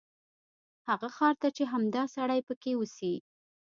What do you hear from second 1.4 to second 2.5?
ته چې همدا سړی